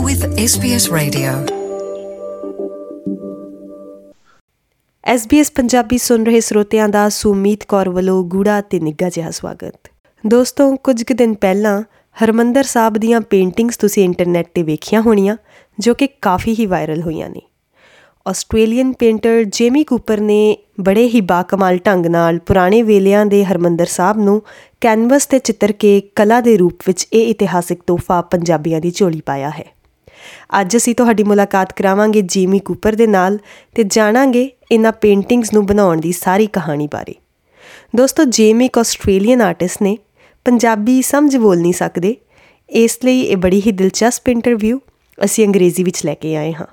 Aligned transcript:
You're 0.00 0.18
with 0.18 0.30
SBS 0.32 0.98
Radio. 0.98 1.46
SBS 5.16 5.44
Punjabi 5.54 5.98
ਸੁਣ 5.98 6.24
ਰਹੇ 6.24 6.40
ਸਰੋਤਿਆਂ 6.40 6.88
ਦਾ 6.88 7.08
ਸੁਮੀਤ 7.08 7.64
ਕੌਰ 7.64 7.88
ਵੱਲੋਂ 7.88 8.24
ਗੂੜਾ 8.24 8.60
ਤੇ 8.60 8.80
ਨਿੱਘਾ 8.80 9.08
ਜਿਹਾ 9.08 9.30
ਸਵਾਗਤ। 9.30 9.90
ਦੋਸਤੋ, 10.26 10.76
ਕੁਝ 10.76 11.02
ਕੁ 11.02 11.14
ਦਿਨ 11.14 11.34
ਪਹਿਲਾਂ 11.34 11.82
ਹਰਮੰਦਰ 12.24 12.64
ਸਾਹਿਬ 12.64 12.98
ਦੀਆਂ 12.98 13.20
ਪੇਂਟਿੰਗਸ 13.20 13.76
ਤੁਸੀਂ 13.76 14.04
ਇੰਟਰਨੈਟ 14.04 14.46
ਤੇ 14.54 14.62
ਵੇਖੀਆਂ 14.62 15.00
ਹੋਣੀਆਂ, 15.00 15.36
ਜੋ 15.78 15.94
ਕਿ 15.94 16.06
ਕਾਫੀ 16.06 16.56
ਹੀ 16.58 16.66
ਵਾਇਰਲ 16.66 17.02
ਹੋਈਆਂ 17.02 17.30
ਨੇ। 17.30 17.40
ਆਸਟ੍ਰੇਲੀਅਨ 18.28 18.92
ਪੇਂਟਰ 18.92 19.44
ਜੇਮੀ 19.44 19.84
ਕੂਪਰ 19.84 20.20
ਨੇ 20.20 20.58
ਬੜੇ 20.80 21.08
ਹੀ 21.08 21.20
ਬਾਕਮਾਲ 21.20 21.76
ਢੰਗ 21.76 22.06
ਨਾਲ 22.06 22.38
ਪੁਰਾਣੇ 22.38 22.82
ਵੇਲਿਆਂ 22.82 23.26
ਦੇ 23.26 23.44
ਹਰਮੰਦਰ 23.44 23.86
ਸਾਹਿਬ 23.86 24.18
ਨੂੰ 24.18 24.42
ਕੈਨਵਸ 24.80 25.26
ਤੇ 25.26 25.38
ਚਿੱਤਰ 25.38 25.72
ਕੇ 25.72 26.02
ਕਲਾ 26.16 26.40
ਦੇ 26.40 26.56
ਰੂਪ 26.56 26.78
ਵਿੱਚ 26.86 27.08
ਇਹ 27.12 27.28
ਇਤਿਹਾਸਿਕ 27.28 27.82
ਤੋਹਫਾ 27.86 28.22
ਪੰਜਾਬੀਆਂ 28.22 28.80
ਦੀ 28.80 28.90
ਝੋਲੀ 28.90 29.22
ਪਾਇਆ 29.26 29.50
ਹੈ। 29.50 29.79
ਅੱਜ 30.60 30.76
ਅਸੀਂ 30.76 30.94
ਤੁਹਾਡੀ 30.94 31.22
ਮੁਲਾਕਾਤ 31.22 31.72
ਕਰਾਵਾਂਗੇ 31.72 32.22
ਜੀਮੀ 32.22 32.58
ਕੂਪਰ 32.58 32.94
ਦੇ 32.94 33.06
ਨਾਲ 33.06 33.38
ਤੇ 33.74 33.82
ਜਾਣਾਂਗੇ 33.82 34.50
ਇਹਨਾਂ 34.72 34.92
ਪੇਂਟਿੰਗਸ 34.92 35.52
ਨੂੰ 35.52 35.66
ਬਣਾਉਣ 35.66 36.00
ਦੀ 36.00 36.12
ਸਾਰੀ 36.12 36.46
ਕਹਾਣੀ 36.46 36.88
ਬਾਰੇ। 36.92 37.14
ਦੋਸਤੋ 37.96 38.24
ਜੇਮੀ 38.24 38.64
ਇੱਕ 38.64 38.78
ਆਸਟ੍ਰੇਲੀਅਨ 38.78 39.40
ਆਰਟਿਸਟ 39.40 39.82
ਨੇ 39.82 39.98
ਪੰਜਾਬੀ 40.44 41.02
ਸਮਝ 41.02 41.36
ਬੋਲ 41.36 41.58
ਨਹੀਂ 41.58 41.72
ਸਕਦੇ। 41.72 42.16
ਇਸ 42.70 42.98
ਲਈ 43.04 43.20
ਇਹ 43.20 43.36
ਬੜੀ 43.36 43.62
ਹੀ 43.66 43.72
ਦਿਲਚਸਪ 43.72 44.28
ਇੰਟਰਵਿਊ 44.28 44.78
ਅਸੀਂ 45.24 45.46
ਅੰਗਰੇਜ਼ੀ 45.46 45.84
ਵਿੱਚ 45.84 46.06
ਲੈ 46.06 46.14
ਕੇ 46.14 46.36
ਆਏ 46.36 46.52
ਹਾਂ। 46.52 46.66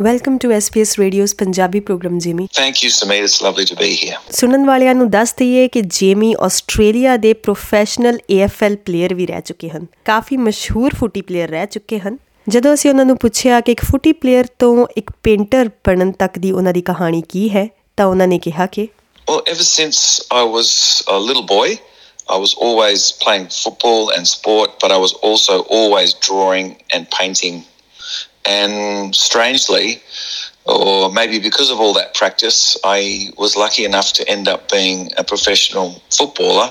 Welcome 0.00 0.38
to 0.38 0.50
SBS 0.50 0.98
radio's 0.98 1.34
Punjabi 1.34 1.80
program 1.80 2.18
Jamie. 2.18 2.44
Thank 2.44 2.74
you, 2.74 2.90
Samir. 2.96 3.24
It's 3.24 3.48
lovely 3.48 3.64
to 3.72 3.84
be 3.84 3.90
here. 3.90 4.20
ਸੁਣਨ 4.30 4.66
ਵਾਲਿਆਂ 4.66 4.94
ਨੂੰ 4.94 5.10
ਦੱਸ 5.10 5.34
ਦਈਏ 5.34 5.68
ਕਿ 5.68 5.80
ਜੇਮੀ 5.80 6.34
ਆਸਟ੍ਰੇਲੀਆ 6.40 7.16
ਦੇ 7.16 7.32
ਪ੍ਰੋਫੈਸ਼ਨਲ 7.32 8.18
AFL 8.34 8.76
ਪਲੇਅਰ 8.76 9.14
ਵੀ 9.14 9.26
ਰਹਿ 9.26 9.40
ਚੁੱਕੇ 9.40 9.68
ਹਨ। 9.68 9.86
ਕਾਫੀ 10.04 10.36
ਮਸ਼ਹੂਰ 10.36 10.94
ਫੁੱਟੀ 10.94 11.20
ਪਲੇਅਰ 11.20 11.48
ਰਹਿ 11.48 11.66
ਚੁੱਕੇ 11.66 11.98
ਹਨ। 11.98 12.18
ਜਦੋਂ 12.49 12.73
ਅਸੀਂ 12.73 12.89
ਉਹਨਾਂ 12.89 13.05
ਨੂੰ 13.05 13.17
ਪੁੱਛਿਆ 13.17 13.59
ਕਿ 13.61 13.71
ਇੱਕ 13.71 13.83
ਫੁੱਟੀ 13.85 14.11
ਪਲੇਅਰ 14.11 14.47
ਤੋਂ 14.59 14.87
ਇੱਕ 14.97 15.11
ਪੇਂਟਰ 15.23 15.69
ਬਣਨ 15.85 16.11
ਤੱਕ 16.11 16.37
ਦੀ 16.39 16.51
ਉਹਨਾਂ 16.51 16.73
ਦੀ 16.73 16.81
ਕਹਾਣੀ 16.81 17.21
ਕੀ 17.29 17.49
ਹੈ 17.49 17.67
ਤਾਂ 17.97 18.05
ਉਹਨਾਂ 18.05 18.27
ਨੇ 18.27 18.39
ਕਿਹਾ 18.39 18.65
ਕਿ 18.65 18.87
Well, 19.27 19.41
ever 19.51 19.63
since 19.63 19.99
I 20.31 20.43
was 20.55 20.67
a 21.07 21.17
little 21.19 21.45
boy, 21.51 21.69
I 22.29 22.37
was 22.37 22.51
always 22.65 23.11
playing 23.23 23.47
football 23.47 24.11
and 24.15 24.27
sport, 24.27 24.75
but 24.79 24.91
I 24.91 24.97
was 24.97 25.13
also 25.27 25.55
always 25.77 26.13
drawing 26.27 26.75
and 26.95 27.09
painting. 27.09 27.63
And 28.45 29.15
strangely, 29.15 30.01
or 30.65 31.11
maybe 31.11 31.39
because 31.39 31.71
of 31.71 31.79
all 31.79 31.93
that 31.93 32.13
practice, 32.13 32.77
I 32.83 33.31
was 33.37 33.55
lucky 33.55 33.85
enough 33.85 34.13
to 34.13 34.27
end 34.29 34.47
up 34.47 34.69
being 34.69 35.11
a 35.17 35.23
professional 35.23 36.01
footballer. 36.11 36.69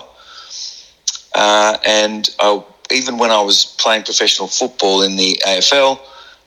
Uh, 1.35 1.77
and 1.85 2.31
I, 2.39 2.63
even 2.92 3.18
when 3.18 3.32
I 3.32 3.42
was 3.42 3.66
playing 3.78 4.04
professional 4.04 4.48
football 4.48 5.04
in 5.04 5.16
the 5.16 5.40
AFL, 5.46 6.00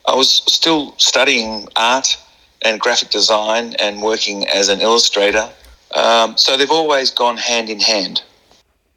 I 0.05 0.15
was 0.15 0.29
still 0.47 0.93
studying 0.97 1.67
art 1.75 2.17
and 2.61 2.79
graphic 2.79 3.09
design 3.09 3.75
and 3.79 4.01
working 4.01 4.47
as 4.47 4.69
an 4.69 4.81
illustrator. 4.81 5.49
Um, 5.91 6.37
so 6.37 6.57
they've 6.57 6.71
always 6.71 7.11
gone 7.11 7.37
hand 7.37 7.69
in 7.69 7.79
hand. 7.79 8.21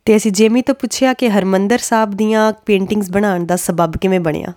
ਤੇ 0.06 0.16
ਅਸੀਂ 0.16 0.30
Jamie 0.32 0.60
ਤੋਂ 0.62 0.74
ਪੁੱਛਿਆ 0.74 1.12
ਕਿ 1.20 1.28
ਹਰਮੰਦਰ 1.30 1.78
ਸਾਹਿਬ 1.82 2.12
ਦੀਆਂ 2.16 2.52
paintings 2.66 3.08
ਬਣਾਉਣ 3.10 3.44
ਦਾ 3.46 3.56
ਸਬਬ 3.56 3.96
ਕਿਵੇਂ 4.02 4.20
ਬਣਿਆ 4.26 4.52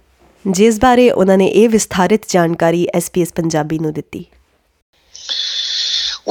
ਜਿਸ 0.46 0.80
ਬਾਰੇ 0.80 1.10
ਉਹਨਾਂ 1.12 1.38
ਨੇ 1.38 1.48
ਇਹ 1.62 1.70
ਵਿਸਥਾਰਿਤ 1.70 2.28
ਜਾਣਕਾਰੀ 2.32 2.86
ਐਸਪੀਐਸ 2.96 3.34
ਪੰਜਾਬੀ 3.34 3.80
ਨੂੰ 3.80 3.94
ਦਿੱਤੀ 3.94 4.26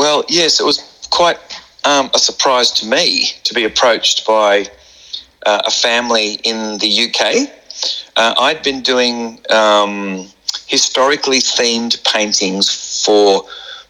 Well, 0.00 0.20
yes, 0.34 0.60
it 0.60 0.66
was 0.66 0.76
quite 1.14 1.54
um, 1.92 2.10
a 2.18 2.20
surprise 2.24 2.70
to 2.80 2.86
me 2.90 3.04
to 3.48 3.54
be 3.54 3.64
approached 3.70 4.20
by 4.26 4.50
uh, 5.46 5.62
a 5.66 5.70
family 5.70 6.34
in 6.44 6.78
the 6.78 7.08
UK. 7.08 7.48
Uh, 8.16 8.34
I'd 8.38 8.62
been 8.62 8.82
doing 8.82 9.40
um, 9.50 10.28
historically 10.66 11.38
themed 11.38 12.02
paintings 12.04 13.04
for 13.04 13.44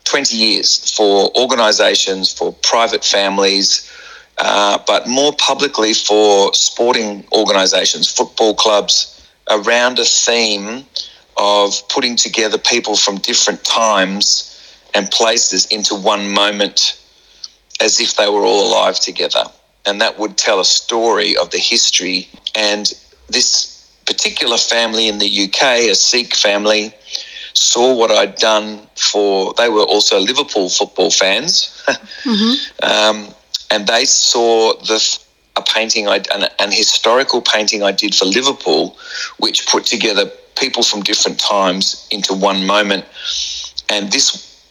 20 0.05 0.37
years 0.37 0.91
for 0.97 1.31
organisations, 1.37 2.33
for 2.33 2.53
private 2.63 3.05
families, 3.05 3.91
uh, 4.39 4.79
but 4.87 5.07
more 5.07 5.33
publicly 5.35 5.93
for 5.93 6.53
sporting 6.55 7.27
organisations, 7.33 8.11
football 8.11 8.55
clubs, 8.55 9.15
around 9.51 9.99
a 9.99 10.05
theme 10.05 10.85
of 11.37 11.87
putting 11.89 12.17
together 12.17 12.59
people 12.59 12.97
from 12.97 13.17
different 13.19 13.63
times 13.65 14.45
and 14.95 15.11
places 15.11 15.67
into 15.67 15.95
one 15.95 16.31
moment 16.33 17.01
as 17.81 18.01
if 18.01 18.17
they 18.17 18.29
were 18.29 18.43
all 18.43 18.69
alive 18.69 18.99
together. 18.99 19.45
And 19.89 20.01
that 20.01 20.19
would 20.19 20.37
tell 20.37 20.61
a 20.61 20.65
story 20.65 21.37
of 21.37 21.51
the 21.51 21.59
history. 21.59 22.29
And 22.55 22.93
this 23.29 23.91
particular 24.07 24.59
family 24.59 25.09
in 25.09 25.19
the 25.19 25.45
UK, 25.45 25.63
a 25.91 25.95
Sikh 25.95 26.35
family, 26.35 26.93
saw 27.55 27.95
what 27.95 28.11
I'd 28.11 28.37
done 28.37 28.87
for, 28.97 29.55
they 29.55 29.69
were 29.69 29.83
also 29.83 30.21
Liverpool 30.21 30.69
football 30.69 31.11
fans. 31.11 31.83
um, 32.83 33.29
and 33.71 33.87
they 33.87 34.05
saw 34.05 34.75
the 34.75 35.19
a 35.57 35.63
painting, 35.63 36.07
I, 36.09 36.23
an, 36.33 36.49
an 36.61 36.71
historical 36.71 37.43
painting 37.43 37.83
I 37.83 37.91
did 37.91 38.15
for 38.15 38.25
Liverpool, 38.25 38.97
which 39.39 39.67
put 39.67 39.85
together 39.85 40.31
people 40.57 40.83
from 40.83 41.03
different 41.03 41.41
times 41.41 42.07
into 42.11 42.33
one 42.33 42.65
moment. 42.65 43.05
And 43.89 44.13
this 44.13 44.63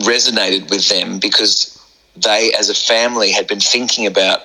resonated 0.00 0.70
with 0.70 0.88
them 0.88 1.18
because 1.18 1.74
they, 2.16 2.52
as 2.58 2.70
a 2.70 2.74
family, 2.74 3.32
had 3.32 3.46
been 3.46 3.60
thinking 3.60 4.06
about 4.06 4.42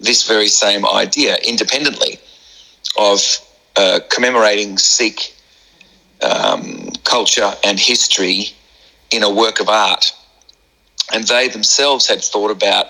this 0.00 0.26
very 0.26 0.48
same 0.48 0.86
idea 0.86 1.36
independently 1.46 2.18
of 2.98 3.20
uh, 3.76 4.00
commemorating 4.10 4.78
Sikh 4.78 5.34
um, 6.22 6.90
culture 7.04 7.52
and 7.64 7.78
history 7.78 8.52
in 9.10 9.22
a 9.22 9.30
work 9.30 9.60
of 9.60 9.68
art. 9.68 10.12
And 11.12 11.26
they 11.26 11.48
themselves 11.48 12.06
had 12.06 12.22
thought 12.22 12.50
about 12.50 12.86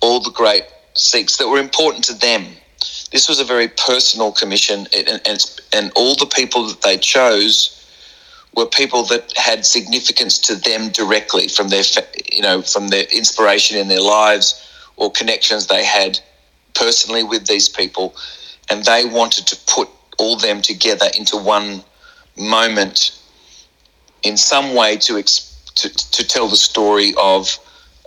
all 0.00 0.20
the 0.20 0.30
great 0.30 0.64
Sikhs 0.94 1.36
that 1.36 1.48
were 1.48 1.58
important 1.58 2.04
to 2.04 2.14
them. 2.14 2.46
This 3.12 3.28
was 3.28 3.40
a 3.40 3.44
very 3.44 3.68
personal 3.68 4.32
commission, 4.32 4.86
and, 4.96 5.20
and, 5.26 5.60
and 5.72 5.92
all 5.94 6.16
the 6.16 6.26
people 6.26 6.66
that 6.66 6.82
they 6.82 6.96
chose 6.96 7.76
were 8.56 8.66
people 8.66 9.04
that 9.04 9.32
had 9.36 9.64
significance 9.64 10.38
to 10.38 10.56
them 10.56 10.88
directly 10.90 11.48
from 11.48 11.68
their, 11.68 11.82
you 12.32 12.42
know, 12.42 12.62
from 12.62 12.88
their 12.88 13.04
inspiration 13.04 13.76
in 13.76 13.88
their 13.88 14.00
lives 14.00 14.66
or 14.96 15.10
connections 15.10 15.66
they 15.66 15.84
had 15.84 16.20
personally 16.80 17.22
with 17.22 17.46
these 17.46 17.68
people, 17.68 18.14
and 18.70 18.84
they 18.84 19.04
wanted 19.04 19.46
to 19.46 19.56
put 19.66 19.88
all 20.18 20.36
them 20.36 20.62
together 20.62 21.06
into 21.16 21.36
one 21.36 21.84
moment 22.36 23.16
in 24.22 24.36
some 24.36 24.74
way 24.74 24.96
to 24.96 25.22
to, 25.22 25.88
to 25.88 26.26
tell 26.26 26.48
the 26.48 26.56
story 26.56 27.14
of 27.16 27.58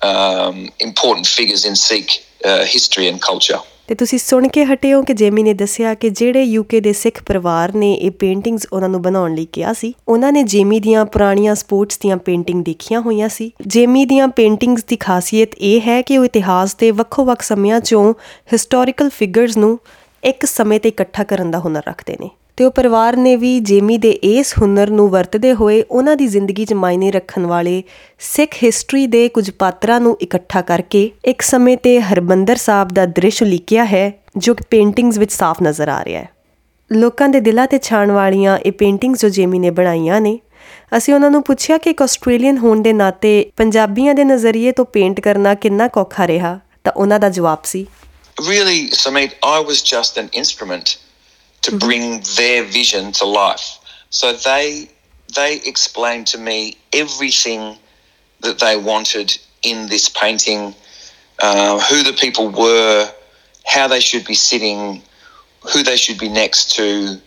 um, 0.01 0.69
important 0.79 1.25
figures 1.25 1.65
in 1.65 1.75
Sikh 1.75 2.25
uh, 2.43 2.65
history 2.65 3.07
and 3.07 3.21
culture. 3.21 3.59
ਤੇ 3.87 3.95
ਤੁਸੀਂ 3.95 4.19
ਸੁਣ 4.19 4.47
ਕੇ 4.47 4.65
ਹਟੇ 4.65 4.93
ਹੋ 4.93 5.01
ਕਿ 5.03 5.13
Jamie 5.13 5.43
ਨੇ 5.43 5.53
ਦੱਸਿਆ 5.53 5.93
ਕਿ 5.93 6.09
ਜਿਹੜੇ 6.09 6.43
ਯੂਕੇ 6.43 6.79
ਦੇ 6.79 6.93
ਸਿੱਖ 6.93 7.23
ਪਰਿਵਾਰ 7.23 7.75
ਨੇ 7.75 7.93
ਇਹ 7.93 8.11
ਪੇਂਟਿੰਗਸ 8.11 8.67
ਉਹਨਾਂ 8.73 8.89
ਨੂੰ 8.89 9.01
ਬਣਾਉਣ 9.01 9.35
ਲਈ 9.35 9.45
ਕਿਹਾ 9.45 9.73
ਸੀ, 9.73 9.93
ਉਹਨਾਂ 10.07 10.31
ਨੇ 10.31 10.43
ਜੇਮੀ 10.43 10.79
ਦੀਆਂ 10.79 11.05
ਪੁਰਾਣੀਆਂ 11.05 11.55
ਸਪੋਰਟਸ 11.55 11.97
ਦੀਆਂ 11.97 12.17
ਪੇਂਟਿੰਗ 12.17 12.63
ਦੇਖੀਆਂ 12.63 13.01
ਹੋਈਆਂ 13.01 13.29
ਸੀ। 13.29 13.51
ਜੇਮੀ 13.67 14.05
ਦੀਆਂ 14.05 14.27
ਪੇਂਟਿੰਗਸ 14.27 14.83
ਦੀ 14.83 14.95
ਖਾਸੀਅਤ 14.95 15.49
ਇਹ 15.57 15.81
ਹੈ 15.81 16.01
ਕਿ 16.01 16.17
ਉਹ 16.17 16.25
ਇਤਿਹਾਸ 16.25 16.75
ਦੇ 16.75 16.91
ਵੱਖੋ-ਵੱਖ 16.91 17.41
ਸਮਿਆਂ 17.41 17.77
'ਚੋਂ 17.77 18.13
ਹਿਸਟੋਰੀਕਲ 18.53 19.09
ਫਿਗਰਸ 19.09 19.57
ਨੂੰ 19.57 19.79
ਇੱਕ 20.23 20.45
ਸਮੇਂ 20.45 20.79
ਤੇ 20.79 20.89
ਇਕੱਠਾ 20.89 21.23
ਕਰਨ 21.23 21.51
ਦਾ 21.51 21.59
ਹੁਨਰ 21.59 21.81
ਰੱਖਦੇ 21.87 22.17
ਨੇ। 22.21 22.29
ਤੇ 22.57 22.63
ਉਹ 22.63 22.71
ਪਰਿਵਾਰ 22.71 23.15
ਨੇ 23.17 23.35
ਵੀ 23.35 23.59
ਜੇਮੀ 23.59 23.97
ਦੇ 23.97 24.11
ਇਸ 24.11 24.53
ਹੁਨਰ 24.61 24.89
ਨੂੰ 24.89 25.09
ਵਰਤਦੇ 25.09 25.53
ਹੋਏ 25.53 25.83
ਉਹਨਾਂ 25.91 26.15
ਦੀ 26.15 26.27
ਜ਼ਿੰਦਗੀ 26.27 26.65
'ਚ 26.65 26.73
ਮਾਇਨੇ 26.73 27.11
ਰੱਖਣ 27.11 27.45
ਵਾਲੇ 27.45 27.83
ਸਿੱਖ 28.19 28.55
ਹਿਸਟਰੀ 28.63 29.07
ਦੇ 29.07 29.29
ਕੁਝ 29.29 29.51
ਪਾਤਰਾਂ 29.51 30.01
ਨੂੰ 30.01 30.17
ਇਕੱਠਾ 30.21 30.61
ਕਰਕੇ 30.61 31.11
ਇੱਕ 31.25 31.41
ਸਮੇਂ 31.41 31.77
ਤੇ 31.77 32.01
ਹਰਬੰਦਰ 32.01 32.55
ਸਾਹਿਬ 32.55 32.87
ਦਾ 32.87 33.05
ਦ੍ਰਿਸ਼ 33.05 33.43
ਲਿਖਿਆ 33.43 33.85
ਹੈ 33.85 34.11
ਜੋ 34.37 34.53
ਕਿ 34.53 34.63
ਪੇਂਟਿੰਗਸ 34.69 35.17
ਵਿੱਚ 35.17 35.31
ਸਾਫ਼ 35.31 35.63
ਨਜ਼ਰ 35.63 35.89
ਆ 35.89 36.03
ਰਿਹਾ 36.05 36.21
ਹੈ। 36.21 36.29
ਲੋਕਾਂ 36.91 37.29
ਦੇ 37.29 37.39
ਦਿਲਾਂ 37.39 37.67
ਤੇ 37.67 37.79
ਛਾਣ 37.83 38.11
ਵਾਲੀਆਂ 38.11 38.57
ਇਹ 38.57 38.71
ਪੇਂਟਿੰਗਸ 38.71 39.21
ਜੋ 39.21 39.29
ਜੇਮੀ 39.29 39.59
ਨੇ 39.59 39.69
ਬਣਾਈਆਂ 39.69 40.21
ਨੇ 40.21 40.39
ਅਸੀਂ 40.97 41.13
ਉਹਨਾਂ 41.13 41.31
ਨੂੰ 41.31 41.43
ਪੁੱਛਿਆ 41.43 41.77
ਕਿ 41.77 41.89
ਇੱਕ 41.89 42.01
ਆਸਟ੍ਰੇਲੀਅਨ 42.01 42.57
ਹੋਣ 42.57 42.81
ਦੇ 42.81 42.93
ਨਾਤੇ 42.93 43.51
ਪੰਜਾਬੀਆਂ 43.57 44.15
ਦੇ 44.15 44.23
ਨਜ਼ਰੀਏ 44.23 44.71
ਤੋਂ 44.71 44.85
ਪੇਂਟ 44.85 45.19
ਕਰਨਾ 45.19 45.53
ਕਿੰਨਾ 45.53 45.89
ਔਖਾ 45.97 46.27
ਰਿਹਾ 46.27 46.59
ਤਾਂ 46.83 46.93
ਉਹਨਾਂ 46.93 47.19
ਦਾ 47.19 47.29
ਜਵਾਬ 47.29 47.59
ਸੀ 47.63 47.85
Really, 48.41 48.79
Samit, 48.91 49.33
I 49.45 49.57
was 49.69 49.79
just 49.83 50.17
an 50.21 50.29
instrument 50.41 51.02
to 51.63 51.77
bring 51.77 52.21
their 52.37 52.63
vision 52.63 53.11
to 53.13 53.25
life. 53.25 53.79
So 54.09 54.33
they 54.33 54.89
they 55.35 55.55
explained 55.65 56.27
to 56.27 56.37
me 56.37 56.77
everything 56.93 57.77
that 58.41 58.59
they 58.59 58.77
wanted 58.77 59.37
in 59.63 59.87
this 59.87 60.09
painting, 60.09 60.75
uh, 61.39 61.79
who 61.79 62.03
the 62.03 62.13
people 62.13 62.49
were, 62.49 63.11
how 63.65 63.87
they 63.87 63.99
should 63.99 64.25
be 64.25 64.35
sitting, 64.35 65.01
who 65.71 65.81
they 65.81 65.97
should 65.97 66.19
be 66.19 66.29
next 66.29 66.75
to, 66.75 67.19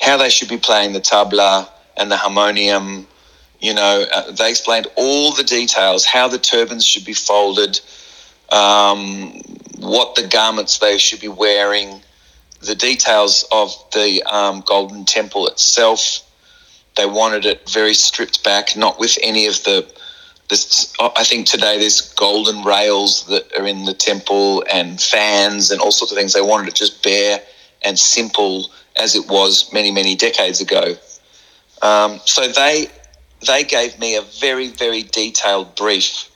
how 0.00 0.16
they 0.16 0.28
should 0.28 0.48
be 0.48 0.58
playing 0.58 0.92
the 0.92 1.00
tabla 1.00 1.68
and 1.96 2.10
the 2.10 2.16
harmonium. 2.16 3.06
You 3.60 3.74
know, 3.74 4.04
uh, 4.12 4.32
they 4.32 4.50
explained 4.50 4.88
all 4.96 5.32
the 5.32 5.44
details, 5.44 6.04
how 6.04 6.28
the 6.28 6.38
turbans 6.38 6.84
should 6.84 7.04
be 7.04 7.14
folded, 7.14 7.80
um, 8.50 9.40
what 9.78 10.16
the 10.16 10.26
garments 10.26 10.78
they 10.78 10.98
should 10.98 11.20
be 11.20 11.28
wearing, 11.28 12.02
the 12.66 12.74
details 12.74 13.46
of 13.52 13.74
the 13.92 14.22
um, 14.24 14.62
Golden 14.66 15.04
Temple 15.04 15.46
itself. 15.46 16.20
They 16.96 17.06
wanted 17.06 17.44
it 17.44 17.68
very 17.70 17.94
stripped 17.94 18.44
back, 18.44 18.76
not 18.76 18.98
with 18.98 19.18
any 19.22 19.46
of 19.46 19.62
the. 19.64 19.90
This, 20.50 20.92
I 21.00 21.24
think 21.24 21.46
today 21.46 21.78
there's 21.78 22.12
golden 22.14 22.64
rails 22.64 23.26
that 23.28 23.50
are 23.58 23.66
in 23.66 23.86
the 23.86 23.94
temple 23.94 24.62
and 24.70 25.00
fans 25.00 25.70
and 25.70 25.80
all 25.80 25.90
sorts 25.90 26.12
of 26.12 26.18
things. 26.18 26.34
They 26.34 26.42
wanted 26.42 26.68
it 26.68 26.74
just 26.74 27.02
bare 27.02 27.40
and 27.82 27.98
simple 27.98 28.68
as 28.94 29.16
it 29.16 29.26
was 29.26 29.72
many, 29.72 29.90
many 29.90 30.14
decades 30.14 30.60
ago. 30.60 30.96
Um, 31.80 32.20
so 32.26 32.46
they 32.46 32.88
they 33.46 33.64
gave 33.64 33.98
me 33.98 34.16
a 34.16 34.22
very, 34.22 34.68
very 34.68 35.02
detailed 35.02 35.74
brief 35.76 36.30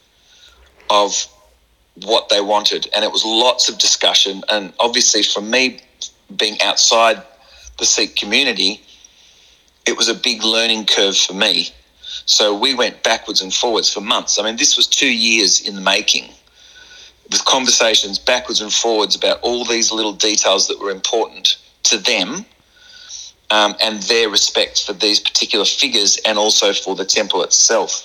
of 0.91 1.27
what 2.05 2.29
they 2.29 2.41
wanted, 2.41 2.89
and 2.95 3.05
it 3.05 3.13
was 3.13 3.25
lots 3.25 3.69
of 3.69 3.79
discussion. 3.79 4.43
And 4.49 4.73
obviously, 4.79 5.23
for 5.23 5.41
me, 5.41 5.81
being 6.37 6.61
outside 6.61 7.23
the 7.79 7.85
Sikh 7.85 8.17
community, 8.17 8.83
it 9.87 9.97
was 9.97 10.09
a 10.09 10.15
big 10.15 10.43
learning 10.43 10.87
curve 10.87 11.17
for 11.17 11.33
me. 11.33 11.71
So 12.27 12.57
we 12.57 12.75
went 12.75 13.03
backwards 13.03 13.41
and 13.41 13.53
forwards 13.53 13.93
for 13.93 14.01
months. 14.01 14.39
I 14.39 14.43
mean, 14.43 14.57
this 14.57 14.77
was 14.77 14.87
two 14.87 15.11
years 15.11 15.67
in 15.67 15.75
the 15.75 15.81
making, 15.81 16.31
with 17.31 17.45
conversations 17.45 18.19
backwards 18.19 18.61
and 18.61 18.73
forwards 18.73 19.17
about 19.17 19.41
all 19.41 19.65
these 19.65 19.93
little 19.93 20.13
details 20.13 20.69
that 20.69 20.79
were 20.79 20.91
important 20.91 21.57
to 21.85 21.99
them 21.99 22.45
um, 23.51 23.75
and 23.81 24.03
their 24.03 24.29
respect 24.29 24.85
for 24.85 24.93
these 24.93 25.21
particular 25.21 25.65
figures 25.65 26.19
and 26.27 26.39
also 26.39 26.73
for 26.73 26.95
the 26.95 27.05
temple 27.05 27.43
itself. 27.43 28.05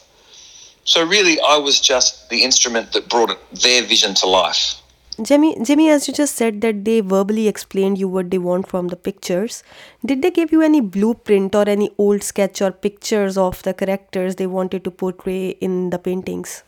So 0.86 1.06
really, 1.06 1.40
I 1.40 1.58
was 1.58 1.80
just 1.80 2.30
the 2.30 2.44
instrument 2.44 2.92
that 2.94 3.10
brought 3.10 3.38
their 3.54 3.84
vision 3.84 4.14
to 4.16 4.28
life. 4.28 4.82
Jimmy, 5.22 5.56
Jimmy, 5.64 5.90
as 5.90 6.08
you 6.08 6.14
just 6.14 6.36
said 6.36 6.62
that 6.62 6.86
they 6.86 7.00
verbally 7.02 7.48
explained 7.48 8.00
you 8.00 8.08
what 8.08 8.32
they 8.32 8.40
want 8.40 8.68
from 8.68 8.88
the 8.88 8.96
pictures, 8.96 9.64
did 10.04 10.22
they 10.22 10.32
give 10.32 10.52
you 10.52 10.62
any 10.62 10.82
blueprint 10.82 11.54
or 11.54 11.70
any 11.70 11.92
old 11.98 12.24
sketch 12.24 12.62
or 12.62 12.72
pictures 12.72 13.38
of 13.38 13.62
the 13.64 13.74
characters 13.74 14.36
they 14.36 14.48
wanted 14.48 14.84
to 14.84 14.92
portray 14.92 15.50
in 15.50 15.92
the 15.92 16.00
paintings? 16.00 16.64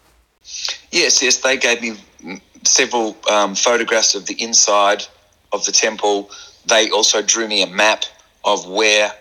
Yes, 0.92 1.24
yes, 1.24 1.38
they 1.38 1.58
gave 1.58 1.82
me 1.82 1.98
several 2.64 3.18
um, 3.32 3.56
photographs 3.56 4.14
of 4.14 4.28
the 4.28 4.42
inside 4.42 5.04
of 5.52 5.66
the 5.66 5.72
temple. 5.72 6.30
They 6.68 6.90
also 6.92 7.24
drew 7.24 7.48
me 7.48 7.64
a 7.64 7.68
map 7.68 8.04
of 8.44 8.68
where 8.68 9.12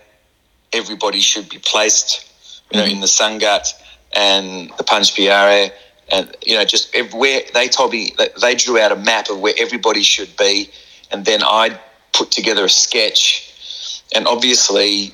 everybody 0.72 1.20
should 1.20 1.48
be 1.48 1.58
placed, 1.58 2.28
you 2.70 2.78
know, 2.78 2.84
in 2.84 3.00
the 3.00 3.06
Sangat 3.06 3.72
and 4.12 4.70
the 4.76 4.84
Panch 4.84 5.14
Piare, 5.14 5.72
and 6.14 6.36
you 6.46 6.54
know, 6.56 6.64
just 6.64 6.94
where 7.12 7.42
they 7.54 7.68
told 7.68 7.90
me 7.90 8.14
they 8.40 8.54
drew 8.54 8.78
out 8.78 8.92
a 8.92 8.96
map 8.96 9.28
of 9.30 9.40
where 9.40 9.54
everybody 9.58 10.02
should 10.02 10.34
be, 10.36 10.70
and 11.10 11.24
then 11.24 11.42
I 11.42 11.78
put 12.12 12.30
together 12.30 12.64
a 12.64 12.68
sketch, 12.68 14.02
and 14.14 14.26
obviously, 14.26 15.12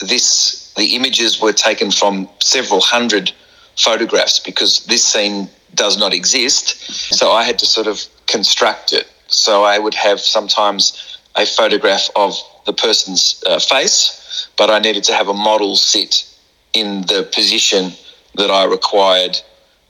this 0.00 0.72
the 0.76 0.96
images 0.96 1.40
were 1.40 1.52
taken 1.52 1.90
from 1.92 2.28
several 2.40 2.80
hundred 2.80 3.32
photographs 3.76 4.40
because 4.40 4.84
this 4.86 5.04
scene 5.04 5.48
does 5.74 5.96
not 5.96 6.12
exist, 6.12 7.14
so 7.14 7.30
I 7.30 7.44
had 7.44 7.58
to 7.60 7.66
sort 7.66 7.86
of 7.86 8.02
construct 8.26 8.92
it. 8.92 9.06
So 9.28 9.62
I 9.62 9.78
would 9.78 9.94
have 9.94 10.18
sometimes 10.20 11.18
a 11.36 11.46
photograph 11.46 12.10
of 12.16 12.34
the 12.64 12.72
person's 12.72 13.42
uh, 13.46 13.60
face, 13.60 14.48
but 14.56 14.70
I 14.70 14.80
needed 14.80 15.04
to 15.04 15.14
have 15.14 15.28
a 15.28 15.34
model 15.34 15.76
sit 15.76 16.26
in 16.72 17.02
the 17.02 17.28
position 17.32 17.92
that 18.34 18.50
I 18.50 18.64
required 18.64 19.40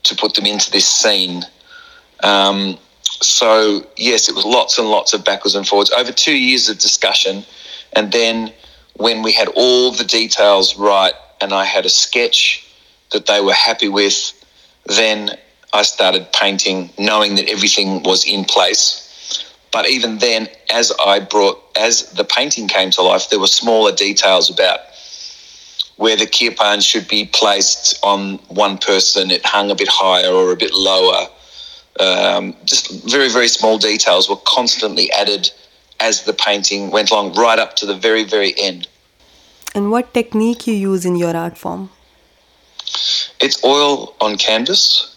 to 0.07 0.15
put 0.15 0.33
them 0.33 0.45
into 0.45 0.71
this 0.71 0.87
scene. 0.87 1.43
Um, 2.23 2.77
so, 3.01 3.85
yes, 3.95 4.29
it 4.29 4.35
was 4.35 4.45
lots 4.45 4.77
and 4.77 4.89
lots 4.89 5.13
of 5.13 5.23
backwards 5.23 5.55
and 5.55 5.67
forwards 5.67 5.91
over 5.91 6.11
two 6.11 6.37
years 6.37 6.69
of 6.69 6.77
discussion. 6.77 7.43
And 7.93 8.11
then 8.11 8.53
when 8.95 9.21
we 9.23 9.31
had 9.31 9.47
all 9.49 9.91
the 9.91 10.03
details 10.03 10.77
right 10.77 11.13
and 11.41 11.53
I 11.53 11.65
had 11.65 11.85
a 11.85 11.89
sketch 11.89 12.67
that 13.11 13.25
they 13.25 13.41
were 13.41 13.53
happy 13.53 13.87
with, 13.87 14.33
then 14.85 15.37
I 15.73 15.83
started 15.83 16.31
painting 16.33 16.89
knowing 16.97 17.35
that 17.35 17.49
everything 17.49 18.03
was 18.03 18.25
in 18.25 18.45
place. 18.45 19.03
But 19.71 19.89
even 19.89 20.17
then, 20.17 20.47
as 20.71 20.91
I 21.05 21.19
brought, 21.19 21.61
as 21.77 22.09
the 22.11 22.23
painting 22.23 22.67
came 22.67 22.89
to 22.91 23.01
life, 23.01 23.29
there 23.29 23.39
were 23.39 23.47
smaller 23.47 23.91
details 23.91 24.49
about 24.49 24.79
where 25.96 26.16
the 26.16 26.26
kirpan 26.26 26.80
should 26.80 27.06
be 27.08 27.24
placed 27.26 27.98
on 28.02 28.38
one 28.48 28.78
person. 28.78 29.30
It 29.30 29.44
hung 29.44 29.70
a 29.70 29.74
bit 29.74 29.88
higher 29.88 30.32
or 30.32 30.52
a 30.52 30.56
bit 30.56 30.72
lower. 30.74 31.28
Um, 32.00 32.54
just 32.64 32.90
very, 33.04 33.28
very 33.28 33.48
small 33.48 33.78
details 33.78 34.28
were 34.28 34.42
constantly 34.56 35.10
added 35.12 35.50
as 36.00 36.22
the 36.22 36.32
painting 36.32 36.90
went 36.90 37.10
along, 37.10 37.34
right 37.34 37.58
up 37.58 37.76
to 37.76 37.86
the 37.86 37.94
very, 37.94 38.24
very 38.24 38.54
end. 38.58 38.88
And 39.74 39.90
what 39.90 40.12
technique 40.12 40.66
you 40.66 40.74
use 40.74 41.04
in 41.04 41.16
your 41.16 41.36
art 41.36 41.56
form? 41.56 41.90
It's 43.40 43.62
oil 43.64 44.14
on 44.20 44.36
canvas. 44.36 45.08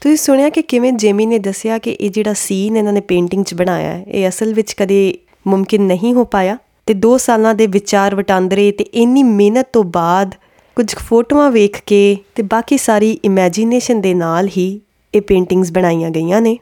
ਤੁਸੀਂ 0.00 0.16
ਸੁਣਿਆ 0.16 0.48
ਕਿ 0.50 0.62
ਕਿਵੇਂ 0.62 0.92
Jamie 0.92 1.26
ਨੇ 1.26 1.38
ਦੱਸਿਆ 1.38 1.78
ਕਿ 1.84 1.90
ਇਹ 2.00 2.10
ਜਿਹੜਾ 2.10 2.32
scene 2.34 2.76
ਇਹਨਾਂ 2.76 2.92
ਨੇ 2.92 3.00
ਪੇਂਟਿੰਗ 3.10 3.44
'ਚ 3.44 3.54
ਬਣਾਇਆ 3.54 3.92
ਹੈ 3.92 4.04
ਇਹ 4.08 4.28
ਅਸਲ 4.28 4.52
ਵਿੱਚ 4.54 4.72
ਕਦੇ 4.78 4.98
ਮੁਮਕਿਨ 5.46 5.82
ਨਹੀਂ 5.82 6.12
ਹੋ 6.14 6.24
ਪਾਇਆ 6.34 6.56
ਤੇ 6.89 6.93
2 6.93 7.17
ਸਾਲਾਂ 7.17 7.55
ਦੇ 7.55 7.67
ਵਿਚਾਰ 7.67 8.15
ਵਟਾਂਦਰੇ 8.15 8.71
ਤੇ 8.71 8.83
ਇੰਨੀ 8.83 9.23
ਮਿਹਨਤ 9.23 9.67
ਤੋਂ 9.73 9.83
ਬਾਅਦ 9.83 10.35
ਕੁਝ 10.75 10.95
ਫੋਟੋਆਂ 10.95 11.51
ਵੇਖ 11.51 11.81
ਕੇ 11.85 12.17
ਤੇ 12.35 12.43
ਬਾਕੀ 12.43 12.77
ਸਾਰੀ 12.77 13.19
ਇਮੇਜਿਨੇਸ਼ਨ 13.25 14.01
ਦੇ 14.01 14.13
ਨਾਲ 14.13 14.47
ਹੀ 14.47 14.81
ਇਹ 15.15 15.21
ਪੇਂਟਿੰਗਸ 15.21 15.71
ਬਣਾਈਆਂ 15.71 16.09
ਗਈਆਂ 16.09 16.41
ਨੇ। 16.41 16.57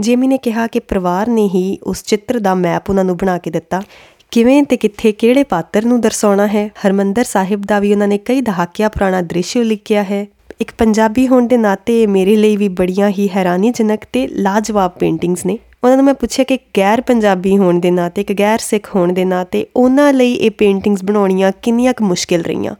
ਜੇਮੀ 0.00 0.26
ਨੇ 0.26 0.38
ਕਿਹਾ 0.38 0.66
ਕਿ 0.66 0.80
ਪਰਿਵਾਰ 0.80 1.28
ਨੇ 1.28 1.48
ਹੀ 1.54 1.78
ਉਸ 1.82 2.04
ਚਿੱਤਰ 2.04 2.38
ਦਾ 2.38 2.54
ਮੈਪ 2.54 2.90
ਉਹਨਾਂ 2.90 3.04
ਨੂੰ 3.04 3.16
ਬਣਾ 3.16 3.38
ਕੇ 3.38 3.50
ਦਿੱਤਾ। 3.50 3.82
ਕਿਵੇਂ 4.30 4.62
ਤੇ 4.62 4.76
ਕਿੱਥੇ 4.76 5.12
ਕਿਹੜੇ 5.12 5.44
ਪਾਤਰ 5.44 5.84
ਨੂੰ 5.84 6.00
ਦਰਸਾਉਣਾ 6.00 6.46
ਹੈ? 6.46 6.70
ਹਰਮੰਦਰ 6.86 7.24
ਸਾਹਿਬ 7.24 7.62
ਦਾ 7.62 7.78
ਵੀ 7.78 7.92
ਉਹਨਾਂ 7.92 8.08
ਨੇ 8.08 8.18
ਕਈ 8.18 8.40
ਦਹਾਕਿਆਂ 8.40 8.90
ਪੁਰਾਣਾ 8.90 9.22
ਦ੍ਰਿਸ਼ 9.22 9.56
ਲਿਖਿਆ 9.56 10.02
ਹੈ। 10.02 10.26
ਇੱਕ 10.60 10.72
ਪੰਜਾਬੀ 10.78 11.28
ਹੋਣ 11.28 11.46
ਦੇ 11.46 11.56
ਨਾਤੇ 11.56 12.06
ਮੇਰੇ 12.06 12.36
ਲਈ 12.36 12.56
ਵੀ 12.56 12.68
ਬੜੀਆਂ 12.68 13.10
ਹੀ 13.10 13.28
ਹੈਰਾਨੀਜਨਕ 13.36 14.00
ਤੇ 14.12 14.28
ਲਾਜਵਾਬ 14.28 14.90
ਪੇਂਟਿੰਗਸ 14.90 15.46
ਨੇ। 15.46 15.58
ਉਹਨਾਂ 15.84 15.96
ਨੂੰ 15.96 16.04
ਮੈਂ 16.04 16.12
ਪੁੱਛਿਆ 16.14 16.44
ਕਿ 16.44 16.58
ਗੈਰ 16.76 17.00
ਪੰਜਾਬੀ 17.00 17.56
ਹੋਣ 17.58 17.78
ਦੇ 17.80 17.90
ਨਾਤੇ 17.90 18.20
ਇੱਕ 18.20 18.32
ਗੈਰ 18.38 18.58
ਸਿੱਖ 18.60 18.88
ਹੋਣ 18.94 19.12
ਦੇ 19.12 19.24
ਨਾਤੇ 19.24 19.64
ਉਹਨਾਂ 19.76 20.12
ਲਈ 20.12 20.34
ਇਹ 20.34 20.50
ਪੇਂਟਿੰਗਸ 20.58 21.02
ਬਣਾਉਣੀਆਂ 21.04 21.52
ਕਿੰਨੀਆਂ 21.62 21.94
ਕੁ 21.94 22.04
ਮੁਸ਼ਕਿਲ 22.04 22.42
ਰਹੀਆਂ 22.44 22.74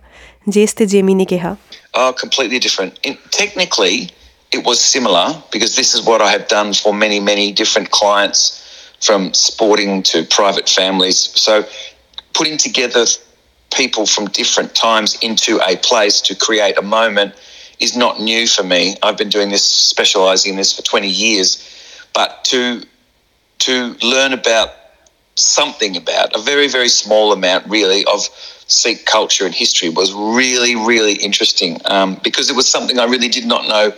ਜਿਸ 0.48 0.74
ਤੇ 0.74 0.86
ਜੇਮੀ 0.86 1.14
ਨੇ 1.14 1.24
ਕਿਹਾ 1.24 1.56
Oh, 2.00 2.10
completely 2.18 2.58
different. 2.64 2.98
In, 3.08 3.14
technically, 3.36 3.94
it 4.52 4.60
was 4.66 4.82
similar 4.88 5.22
because 5.54 5.72
this 5.78 5.88
is 5.94 6.02
what 6.08 6.22
I 6.26 6.28
have 6.34 6.44
done 6.52 6.68
for 6.80 6.92
many, 6.98 7.18
many 7.30 7.46
different 7.60 7.90
clients 7.96 8.42
from 9.06 9.26
sporting 9.40 9.96
to 10.10 10.22
private 10.36 10.70
families. 10.74 11.18
So, 11.44 11.56
putting 12.38 12.60
together 12.66 13.02
people 13.70 14.06
from 14.12 14.30
different 14.40 14.78
times 14.82 15.16
into 15.30 15.58
a 15.70 15.74
place 15.88 16.20
to 16.28 16.38
create 16.46 16.78
a 16.78 16.86
moment 16.92 17.42
is 17.80 17.96
not 17.96 18.22
new 18.30 18.46
for 18.54 18.66
me. 18.74 18.80
I've 19.02 19.20
been 19.24 19.34
doing 19.38 19.56
this, 19.56 19.66
specializing 19.90 20.54
in 20.54 20.64
this 20.64 20.72
for 20.78 20.88
20 20.92 21.12
years. 21.24 21.58
But 22.14 22.44
to 22.44 22.82
to 23.60 23.96
learn 24.02 24.32
about 24.32 24.70
something 25.36 25.96
about 25.96 26.34
a 26.34 26.40
very, 26.40 26.68
very 26.68 26.88
small 26.88 27.32
amount, 27.32 27.66
really, 27.68 28.04
of 28.06 28.28
Sikh 28.66 29.04
culture 29.04 29.44
and 29.46 29.54
history 29.54 29.88
was 29.88 30.12
really, 30.12 30.76
really 30.76 31.14
interesting 31.14 31.78
um, 31.86 32.20
because 32.22 32.50
it 32.50 32.56
was 32.56 32.68
something 32.68 32.98
I 32.98 33.04
really 33.04 33.28
did 33.28 33.46
not 33.46 33.66
know. 33.66 33.92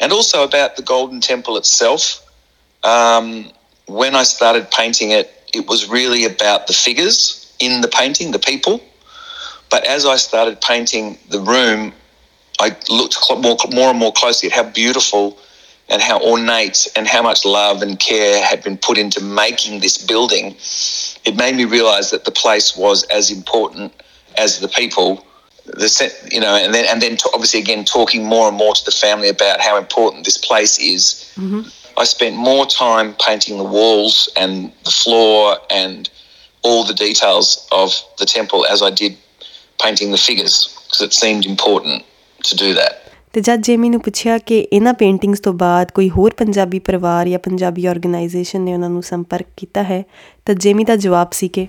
And 0.00 0.12
also 0.12 0.44
about 0.44 0.76
the 0.76 0.82
Golden 0.82 1.20
Temple 1.20 1.56
itself. 1.56 2.24
Um, 2.84 3.50
when 3.86 4.14
I 4.14 4.22
started 4.22 4.70
painting 4.70 5.10
it, 5.10 5.30
it 5.52 5.66
was 5.66 5.88
really 5.88 6.24
about 6.24 6.66
the 6.66 6.72
figures 6.72 7.52
in 7.58 7.80
the 7.80 7.88
painting, 7.88 8.30
the 8.30 8.38
people. 8.38 8.80
But 9.70 9.84
as 9.84 10.06
I 10.06 10.16
started 10.16 10.60
painting 10.60 11.18
the 11.28 11.40
room, 11.40 11.92
I 12.60 12.76
looked 12.88 13.18
more, 13.30 13.56
more 13.70 13.90
and 13.90 13.98
more 13.98 14.12
closely 14.12 14.48
at 14.48 14.54
how 14.54 14.70
beautiful 14.70 15.38
and 15.88 16.02
how 16.02 16.20
ornate 16.20 16.86
and 16.96 17.06
how 17.06 17.22
much 17.22 17.44
love 17.44 17.82
and 17.82 17.98
care 17.98 18.42
had 18.44 18.62
been 18.62 18.76
put 18.76 18.98
into 18.98 19.22
making 19.22 19.80
this 19.80 19.98
building. 19.98 20.54
It 21.24 21.36
made 21.36 21.54
me 21.56 21.64
realize 21.64 22.10
that 22.10 22.24
the 22.24 22.30
place 22.30 22.76
was 22.76 23.04
as 23.04 23.30
important 23.30 23.92
as 24.36 24.60
the 24.60 24.68
people. 24.68 25.24
The 25.64 25.88
set, 25.88 26.32
you 26.32 26.40
know, 26.40 26.54
and 26.54 26.72
then 26.72 26.86
and 26.86 27.02
then 27.02 27.18
obviously 27.34 27.60
again 27.60 27.84
talking 27.84 28.24
more 28.24 28.48
and 28.48 28.56
more 28.56 28.74
to 28.74 28.84
the 28.86 28.90
family 28.90 29.28
about 29.28 29.60
how 29.60 29.76
important 29.76 30.24
this 30.24 30.38
place 30.38 30.78
is. 30.78 31.30
Mm-hmm. 31.36 31.68
I 31.98 32.04
spent 32.04 32.36
more 32.36 32.64
time 32.64 33.14
painting 33.20 33.58
the 33.58 33.64
walls 33.64 34.30
and 34.34 34.72
the 34.84 34.90
floor 34.90 35.58
and 35.68 36.08
all 36.62 36.84
the 36.84 36.94
details 36.94 37.68
of 37.70 37.92
the 38.18 38.24
temple 38.24 38.66
as 38.66 38.82
I 38.82 38.90
did 38.90 39.16
painting 39.80 40.10
the 40.10 40.18
figures 40.18 40.74
because 40.86 41.02
it 41.02 41.12
seemed 41.12 41.44
important 41.44 42.04
to 42.44 42.56
do 42.56 42.72
that. 42.74 43.07
ਤੇ 43.32 43.40
ਜਦ 43.40 43.62
Jamie 43.62 43.88
ਨੂੰ 43.88 44.00
ਪੁੱਛਿਆ 44.00 44.36
ਕਿ 44.46 44.58
ਇਹਨਾਂ 44.72 44.92
paintings 45.00 45.40
ਤੋਂ 45.40 45.52
ਬਾਅਦ 45.62 45.90
ਕੋਈ 45.94 46.08
ਹੋਰ 46.10 46.34
ਪੰਜਾਬੀ 46.34 46.78
ਪਰਿਵਾਰ 46.88 47.28
ਜਾਂ 47.28 47.38
ਪੰਜਾਬੀ 47.38 47.86
ਆਰਗੇਨਾਈਜੇਸ਼ਨ 47.86 48.60
ਨੇ 48.60 48.74
ਉਹਨਾਂ 48.74 48.90
ਨੂੰ 48.90 49.02
ਸੰਪਰਕ 49.02 49.46
ਕੀਤਾ 49.56 49.82
ਹੈ 49.82 50.02
ਤਾਂ 50.46 50.54
ਜੇਮੀ 50.66 50.84
ਦਾ 50.84 50.96
ਜਵਾਬ 51.06 51.32
ਸੀ 51.32 51.48
ਕਿ 51.58 51.66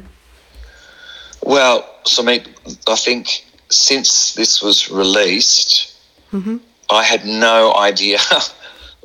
Well, 1.52 1.78
so 2.14 2.24
I, 2.30 2.34
I 2.94 2.96
think 3.02 3.30
since 3.76 4.10
this 4.40 4.50
was 4.62 4.80
released, 5.02 5.76
I 6.90 7.04
had 7.10 7.28
no 7.44 7.54
idea 7.82 8.18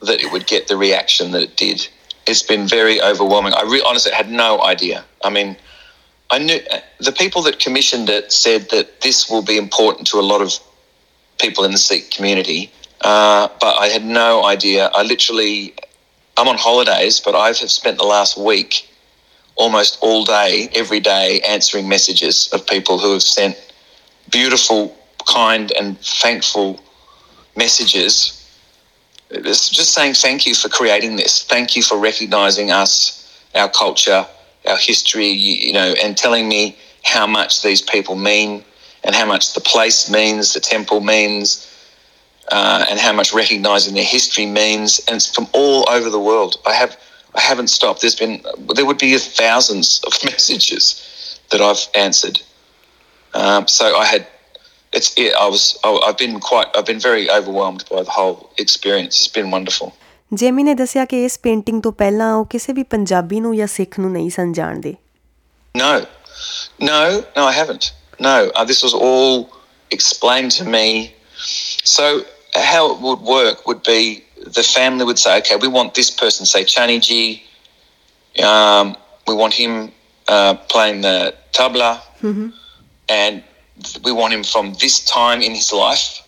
that 0.09 0.25
it 0.25 0.33
would 0.33 0.47
get 0.55 0.67
the 0.73 0.79
reaction 0.81 1.31
that 1.37 1.45
it 1.49 1.55
did. 1.57 1.85
it's 2.27 2.43
been 2.43 2.67
very 2.67 3.01
overwhelming. 3.03 3.53
I 3.55 3.63
re- 3.63 3.83
honestly 3.87 4.13
had 4.13 4.31
no 4.31 4.63
idea. 4.63 5.05
I 5.25 5.31
mean, 5.31 5.57
I 6.31 6.39
knew 6.39 6.59
the 7.01 7.13
people 7.13 7.43
that 7.43 7.59
commissioned 7.59 8.09
it 8.09 8.33
said 8.33 8.71
that 8.71 9.01
this 9.03 9.29
will 9.31 9.43
be 9.43 9.57
important 9.59 10.07
to 10.09 10.19
a 10.19 10.23
lot 10.23 10.41
of 10.41 10.59
people 11.39 11.65
in 11.65 11.73
the 11.73 11.79
Sikh 11.79 12.11
community, 12.11 12.71
uh, 13.01 13.49
but 13.61 13.77
I 13.79 13.89
had 13.89 14.05
no 14.05 14.45
idea. 14.45 14.91
I 14.95 15.03
literally, 15.03 15.75
I'm 16.37 16.49
on 16.49 16.57
holidays, 16.57 17.21
but 17.21 17.35
I 17.35 17.49
have 17.49 17.57
spent 17.57 17.99
the 17.99 18.05
last 18.05 18.37
week 18.37 18.89
almost 19.57 19.99
all 20.01 20.25
day, 20.25 20.69
every 20.75 21.01
day, 21.01 21.41
answering 21.47 21.89
messages 21.89 22.49
of 22.53 22.67
people 22.67 22.99
who 22.99 23.13
have 23.13 23.23
sent 23.23 23.57
beautiful, 24.31 24.97
kind, 25.27 25.71
and 25.73 25.99
thankful 26.01 26.81
messages. 27.57 28.41
It's 29.31 29.69
just 29.69 29.95
saying 29.95 30.15
thank 30.15 30.47
you 30.47 30.55
for 30.55 30.69
creating 30.69 31.17
this. 31.17 31.45
Thank 31.45 31.77
you 31.77 31.83
for 31.83 31.99
recognizing 31.99 32.71
us, 32.71 33.21
our 33.55 33.69
culture, 33.69 34.27
our 34.67 34.77
history, 34.77 35.29
you 35.29 35.73
know, 35.73 35.95
and 36.03 36.17
telling 36.17 36.49
me 36.49 36.77
how 37.05 37.27
much 37.27 37.63
these 37.63 37.83
people 37.83 38.17
mean 38.17 38.65
and 39.04 39.16
how 39.16 39.26
much 39.26 39.54
the 39.54 39.62
place 39.62 40.10
means, 40.10 40.54
the 40.54 40.60
temple 40.60 41.02
means, 41.02 41.68
uh, 42.52 42.86
and 42.90 43.00
how 43.00 43.14
much 43.14 43.34
recognizing 43.34 43.94
their 43.94 44.04
history 44.04 44.46
means. 44.46 45.00
And 45.08 45.16
it's 45.16 45.34
from 45.34 45.48
all 45.54 45.88
over 45.90 46.10
the 46.10 46.20
world. 46.20 46.58
I 46.66 46.74
have 46.74 46.98
I 47.36 47.42
haven't 47.42 47.70
stopped. 47.70 48.02
There's 48.02 48.16
been 48.16 48.42
there 48.76 48.86
would 48.86 48.98
be 48.98 49.18
thousands 49.18 50.02
of 50.08 50.14
messages 50.26 51.40
that 51.52 51.62
I've 51.62 51.88
answered. 51.96 52.42
Um, 53.34 53.68
so 53.68 53.96
I 53.96 54.06
had 54.06 54.28
it's 54.92 55.14
it, 55.18 55.34
I 55.36 55.48
was 55.48 55.78
I, 55.84 55.90
I've 56.06 56.18
been 56.18 56.40
quite 56.40 56.68
I've 56.76 56.86
been 56.86 57.00
very 57.00 57.30
overwhelmed 57.30 57.86
by 57.92 58.04
the 58.04 58.12
whole 58.12 58.52
experience. 58.58 59.22
It's 59.22 59.34
been 59.40 59.52
wonderful. 59.52 59.94
Jamie 60.34 60.64
ਨੇ 60.64 60.74
ਦੱਸਿਆ 60.76 61.04
ਕਿ 61.12 61.24
ਇਸ 61.26 61.38
painting 61.44 61.82
ਤੋਂ 61.84 61.92
ਪਹਿਲਾਂ 62.00 62.34
ਉਹ 62.38 62.46
ਕਿਸੇ 62.50 62.74
ਵੀ 62.74 62.84
ਪੰਜਾਬੀ 62.90 63.40
ਨੂੰ 63.40 63.56
ਜਾਂ 63.58 63.68
ਸਿੱਖ 63.68 64.00
ਨੂੰ 64.00 64.12
ਨਹੀਂ 64.12 64.30
ਸਨ 64.30 64.52
ਜਾਣਦੇ 64.54 64.96
No, 65.78 65.88
no, 66.90 67.00
no, 67.38 67.46
I 67.46 67.54
haven't. 67.56 67.88
No, 68.19 68.51
uh, 68.55 68.65
this 68.65 68.83
was 68.83 68.95
all 68.95 69.51
explained 69.91 70.51
to 70.53 70.65
me. 70.65 71.15
So 71.37 72.25
how 72.55 72.95
it 72.95 73.01
would 73.01 73.21
work 73.21 73.67
would 73.67 73.83
be 73.83 74.25
the 74.47 74.63
family 74.63 75.05
would 75.05 75.19
say, 75.19 75.39
okay, 75.39 75.57
we 75.57 75.69
want 75.69 75.95
this 75.95 76.11
person, 76.11 76.47
say 76.47 76.65
Chaniji, 76.65 77.43
um, 78.43 78.97
we 79.27 79.35
want 79.35 79.55
him 79.55 79.93
uh, 80.29 80.55
playing 80.69 81.01
the 81.01 81.35
tabla, 81.53 82.01
and 83.09 83.43
we 84.05 84.13
want 84.13 84.33
him 84.33 84.45
from 84.45 84.75
this 84.75 85.05
time 85.05 85.41
in 85.43 85.53
his 85.55 85.73
life. 85.73 86.21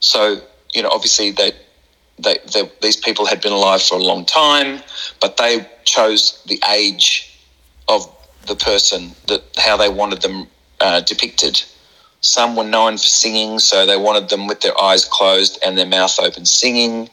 So, 0.00 0.40
you 0.74 0.82
know, 0.82 0.90
obviously 0.90 1.30
they, 1.32 1.52
they, 2.18 2.38
they, 2.52 2.70
these 2.82 2.96
people 2.96 3.26
had 3.26 3.40
been 3.40 3.52
alive 3.52 3.82
for 3.82 3.96
a 3.96 4.02
long 4.02 4.24
time, 4.24 4.82
but 5.20 5.36
they 5.36 5.66
chose 5.84 6.42
the 6.46 6.60
age 6.70 7.38
of 7.88 8.06
the 8.46 8.56
person, 8.56 9.12
that 9.26 9.42
how 9.56 9.76
they 9.76 9.88
wanted 9.88 10.22
them 10.22 10.46
uh, 10.80 11.00
depicted. 11.00 11.62
Some 12.20 12.56
were 12.56 12.64
known 12.64 12.94
for 12.94 13.08
singing, 13.08 13.58
so 13.58 13.86
they 13.86 13.96
wanted 13.96 14.28
them 14.28 14.46
with 14.46 14.60
their 14.60 14.78
eyes 14.80 15.04
closed 15.04 15.58
and 15.64 15.78
their 15.78 15.86
mouth 15.86 16.18
open 16.20 16.44
singing. 16.44 17.08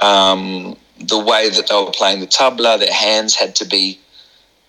Um, 0.00 0.76
the 0.98 1.18
way 1.18 1.48
that 1.50 1.68
they 1.68 1.74
were 1.74 1.90
playing 1.90 2.20
the 2.20 2.26
tabla, 2.26 2.78
their 2.78 2.92
hands 2.92 3.34
had 3.34 3.54
to 3.56 3.64
be 3.64 4.00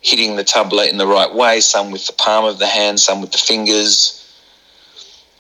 hitting 0.02 0.36
the 0.36 0.44
tabla 0.44 0.90
in 0.90 0.98
the 0.98 1.08
right 1.08 1.34
way, 1.34 1.60
some 1.60 1.92
with 1.92 2.06
the 2.06 2.14
palm 2.14 2.46
of 2.46 2.60
the 2.60 2.68
hand, 2.68 3.00
some 3.00 3.22
with 3.22 3.32
the 3.32 3.38
fingers. 3.38 4.20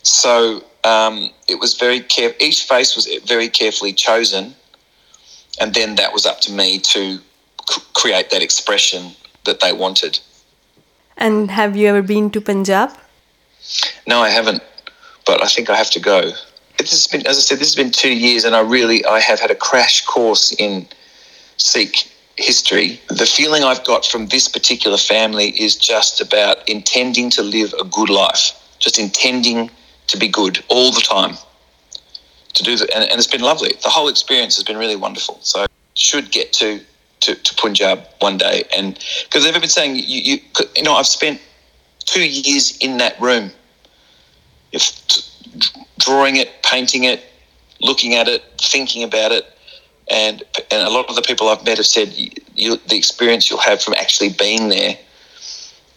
So 0.03 0.63
um, 0.83 1.29
it 1.47 1.59
was 1.59 1.75
very 1.75 1.99
care. 1.99 2.33
Each 2.39 2.63
face 2.63 2.95
was 2.95 3.07
very 3.25 3.49
carefully 3.49 3.93
chosen, 3.93 4.55
and 5.59 5.73
then 5.73 5.95
that 5.95 6.13
was 6.13 6.25
up 6.25 6.41
to 6.41 6.51
me 6.51 6.79
to 6.79 7.17
c- 7.17 7.81
create 7.93 8.29
that 8.31 8.41
expression 8.41 9.11
that 9.45 9.59
they 9.59 9.73
wanted. 9.73 10.19
And 11.17 11.51
have 11.51 11.75
you 11.75 11.87
ever 11.87 12.01
been 12.01 12.29
to 12.31 12.41
Punjab? 12.41 12.91
No, 14.07 14.19
I 14.19 14.29
haven't, 14.29 14.61
but 15.25 15.43
I 15.43 15.47
think 15.47 15.69
I 15.69 15.75
have 15.75 15.89
to 15.91 15.99
go. 15.99 16.31
This 16.77 16.91
has 16.91 17.07
been, 17.07 17.25
as 17.27 17.37
I 17.37 17.41
said, 17.41 17.59
this 17.59 17.73
has 17.73 17.75
been 17.75 17.91
two 17.91 18.13
years, 18.13 18.43
and 18.43 18.55
I 18.55 18.61
really 18.61 19.05
I 19.05 19.19
have 19.19 19.39
had 19.39 19.51
a 19.51 19.55
crash 19.55 20.05
course 20.05 20.53
in 20.53 20.87
Sikh 21.57 22.09
history. 22.35 22.99
The 23.09 23.25
feeling 23.25 23.63
I've 23.63 23.85
got 23.85 24.05
from 24.05 24.27
this 24.27 24.47
particular 24.47 24.97
family 24.97 25.49
is 25.49 25.75
just 25.75 26.19
about 26.19 26.67
intending 26.67 27.29
to 27.31 27.43
live 27.43 27.73
a 27.79 27.85
good 27.85 28.09
life, 28.09 28.51
just 28.79 28.99
intending 28.99 29.69
to 30.07 30.17
be 30.17 30.27
good 30.27 30.63
all 30.67 30.91
the 30.91 31.01
time. 31.01 31.37
To 32.55 32.63
do 32.63 32.75
that, 32.77 32.93
and, 32.93 33.03
and 33.03 33.17
it's 33.17 33.27
been 33.27 33.41
lovely. 33.41 33.73
The 33.81 33.89
whole 33.89 34.09
experience 34.09 34.55
has 34.57 34.63
been 34.63 34.77
really 34.77 34.95
wonderful. 34.95 35.39
So 35.41 35.65
should 35.95 36.31
get 36.31 36.53
to 36.53 36.81
to, 37.22 37.34
to 37.34 37.54
Punjab 37.54 38.06
one 38.20 38.38
day, 38.38 38.64
and 38.76 38.98
because 39.24 39.44
they've 39.44 39.60
been 39.60 39.68
saying 39.68 39.96
you, 39.96 40.02
you 40.02 40.38
you 40.76 40.82
know 40.82 40.94
I've 40.94 41.06
spent 41.06 41.40
two 42.04 42.26
years 42.26 42.76
in 42.78 42.98
that 42.98 43.20
room, 43.20 43.50
if 44.72 44.92
drawing 45.98 46.36
it, 46.36 46.62
painting 46.62 47.04
it, 47.04 47.22
looking 47.80 48.14
at 48.14 48.28
it, 48.28 48.42
thinking 48.60 49.02
about 49.02 49.32
it, 49.32 49.44
and 50.10 50.42
and 50.70 50.82
a 50.86 50.90
lot 50.90 51.08
of 51.08 51.16
the 51.16 51.22
people 51.22 51.48
I've 51.48 51.64
met 51.64 51.78
have 51.78 51.86
said 51.86 52.12
you, 52.12 52.30
you, 52.54 52.76
the 52.88 52.96
experience 52.96 53.50
you'll 53.50 53.60
have 53.60 53.82
from 53.82 53.94
actually 53.94 54.30
being 54.30 54.68
there, 54.68 54.96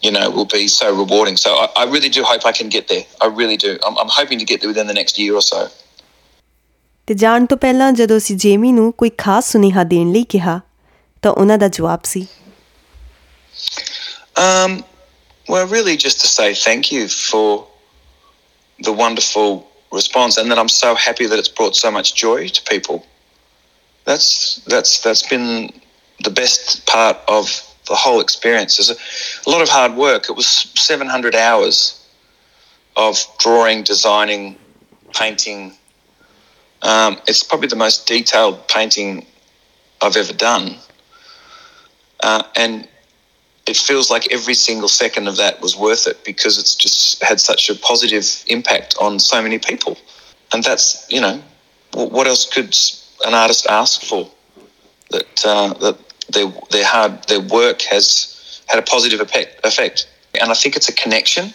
you 0.01 0.12
know, 0.12 0.29
will 0.29 0.46
be 0.46 0.67
so 0.67 0.96
rewarding. 0.96 1.38
So 1.38 1.51
I, 1.55 1.67
I 1.77 1.84
really 1.86 2.10
do 2.10 2.24
hope 2.24 2.46
I 2.46 2.51
can 2.51 2.70
get 2.70 2.88
there. 2.88 3.03
I 3.22 3.27
really 3.27 3.58
do. 3.58 3.77
I'm, 3.86 3.98
I'm 3.98 4.10
hoping 4.10 4.39
to 4.39 4.46
get 4.46 4.62
there 4.62 4.70
within 4.70 4.88
the 4.88 4.93
next 4.93 5.20
year 5.20 5.36
or 5.36 5.41
so. 5.41 5.70
ਤੇ 7.08 7.13
ਜਾਣ 7.13 7.46
ਤੋਂ 7.46 7.58
ਪਹਿਲਾਂ 7.58 7.91
ਜਦੋਂ 7.91 8.17
ਅਸੀਂ 8.17 8.36
Jamie 8.38 8.72
ਨੂੰ 8.72 8.91
ਕੋਈ 8.98 9.10
ਖਾਸ 9.17 9.51
ਸੁਨੇਹਾ 9.51 9.84
ਦੇਣ 9.84 10.12
ਲਈ 10.12 10.24
ਕਿਹਾ 10.24 10.60
ਤਾਂ 11.22 11.31
ਉਹਨਾਂ 11.31 11.58
ਦਾ 11.58 11.67
ਜਵਾਬ 11.67 12.05
ਸੀ 12.13 12.27
Um, 14.41 14.74
well, 15.53 15.67
really, 15.72 15.93
just 16.01 16.22
to 16.22 16.27
say 16.27 16.46
thank 16.60 16.89
you 16.93 17.08
for 17.10 17.67
the 18.88 18.93
wonderful 19.00 19.50
response, 19.98 20.38
and 20.38 20.50
that 20.51 20.62
I'm 20.62 20.70
so 20.75 20.91
happy 20.96 21.27
that 21.31 21.41
it's 21.41 21.51
brought 21.58 21.75
so 21.75 21.91
much 21.98 22.13
joy 22.22 22.48
to 22.48 22.62
people. 22.70 23.01
That's 24.05 24.29
that's 24.74 24.93
that's 25.01 25.24
been 25.34 25.50
the 26.24 26.29
best 26.29 26.86
part 26.93 27.17
of 27.27 27.51
the 27.88 27.96
whole 27.96 28.22
experience. 28.22 28.77
There's 28.77 28.89
a, 28.89 28.98
a 29.48 29.50
lot 29.50 29.62
of 29.62 29.70
hard 29.70 29.96
work. 29.96 30.29
It 30.29 30.36
was 30.36 30.48
700 30.48 31.36
hours 31.36 32.01
of 32.96 33.20
drawing, 33.39 33.84
designing, 33.84 34.55
painting. 35.13 35.74
Um, 36.81 37.20
it's 37.27 37.43
probably 37.43 37.67
the 37.67 37.75
most 37.75 38.08
detailed 38.08 38.67
painting 38.67 39.25
I've 40.01 40.15
ever 40.15 40.34
done, 40.34 40.77
uh, 42.26 42.42
and 42.56 42.88
it 43.66 43.76
feels 43.76 44.11
like 44.11 44.33
every 44.33 44.54
single 44.54 44.88
second 44.88 45.28
of 45.28 45.37
that 45.37 45.61
was 45.61 45.76
worth 45.76 46.09
it 46.09 46.25
because 46.25 46.59
it's 46.59 46.75
just 46.75 47.23
had 47.23 47.40
such 47.40 47.71
a 47.71 47.75
positive 47.76 48.26
impact 48.49 48.97
on 49.00 49.21
so 49.21 49.40
many 49.40 49.61
people. 49.61 49.97
And 50.52 50.64
that's, 50.64 51.06
you 51.09 51.21
know, 51.21 51.40
what 51.92 52.26
else 52.26 52.45
could 52.45 52.76
an 53.25 53.33
artist 53.33 53.68
ask 53.68 54.02
for? 54.02 54.28
That, 55.11 55.47
uh, 55.47 55.75
that 55.75 55.97
their, 56.28 56.52
their 56.71 56.85
hard, 56.85 57.23
their 57.28 57.40
work 57.40 57.83
has 57.83 58.61
had 58.66 58.80
a 58.80 58.83
positive 58.83 59.21
effect. 59.21 60.09
And 60.40 60.50
I 60.50 60.54
think 60.54 60.75
it's 60.75 60.88
a 60.88 60.95
connection. 60.95 61.54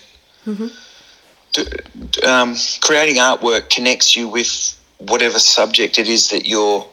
D- 1.51 2.23
um, 2.25 2.55
creating 2.79 3.15
artwork 3.15 3.69
connects 3.69 4.15
you 4.15 4.29
with 4.29 4.79
whatever 4.99 5.37
subject 5.37 5.99
it 5.99 6.07
is 6.07 6.29
that 6.29 6.47
you're 6.47 6.87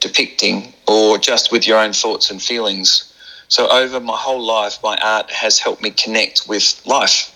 depicting 0.00 0.72
or 0.86 1.18
just 1.18 1.52
with 1.52 1.66
your 1.66 1.78
own 1.78 1.92
thoughts 1.92 2.30
and 2.30 2.42
feelings. 2.42 3.12
So 3.48 3.68
over 3.68 4.00
my 4.00 4.16
whole 4.16 4.42
life, 4.42 4.78
my 4.82 4.96
art 5.02 5.30
has 5.30 5.58
helped 5.58 5.82
me 5.82 5.90
connect 5.90 6.48
with 6.48 6.80
life. 6.86 7.34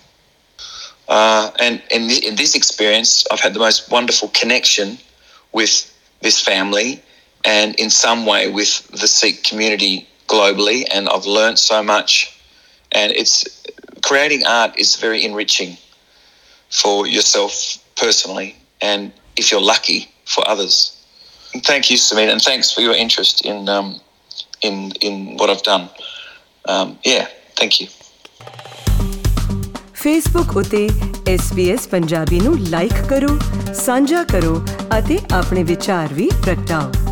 Uh, 1.08 1.50
and 1.58 1.82
in, 1.90 2.08
thi- 2.08 2.26
in 2.26 2.36
this 2.36 2.54
experience, 2.54 3.24
I've 3.30 3.40
had 3.40 3.54
the 3.54 3.60
most 3.60 3.90
wonderful 3.90 4.28
connection 4.28 4.98
with 5.52 5.92
this 6.20 6.40
family 6.40 7.02
and 7.44 7.74
in 7.76 7.90
some 7.90 8.24
way 8.24 8.50
with 8.50 8.86
the 8.88 9.06
Sikh 9.06 9.44
community 9.44 10.08
globally. 10.28 10.84
And 10.90 11.08
I've 11.08 11.26
learnt 11.26 11.58
so 11.58 11.82
much. 11.82 12.40
And 12.92 13.12
it's 13.12 13.44
creating 14.02 14.46
art 14.46 14.78
is 14.78 14.96
very 14.96 15.24
enriching 15.24 15.76
for 16.70 17.06
yourself 17.06 17.78
personally, 17.96 18.56
and 18.80 19.12
if 19.36 19.50
you're 19.50 19.60
lucky, 19.60 20.08
for 20.24 20.46
others. 20.48 20.93
And 21.54 21.62
thank 21.62 21.88
you, 21.90 21.96
Samina, 21.96 22.32
and 22.32 22.42
thanks 22.42 22.72
for 22.72 22.80
your 22.80 22.94
interest 22.94 23.46
in 23.46 23.68
um, 23.68 24.00
in 24.60 24.90
in 25.00 25.36
what 25.36 25.50
I've 25.50 25.62
done. 25.62 25.88
Um, 26.64 26.98
yeah, 27.04 27.26
thank 27.56 27.80
you. 27.80 27.88
Facebook 29.94 30.56
ਉਤੇ 30.56 30.86
SBS 31.34 31.88
Punjabi 31.90 32.40
ਨੂੰ 32.40 32.58
like 32.70 32.94
ਕਰੋ 33.10 33.38
ਸਾਂਝਾ 33.74 34.22
ਕਰੋ 34.24 34.60
ਅਤੇ 34.98 35.18
ਆਪਣੇ 35.34 35.62
ਵਿਚਾਰ 35.62 36.12
ਵੀ 36.14 36.28
ਪ੍ਰਗਟਾਓ 36.44 37.03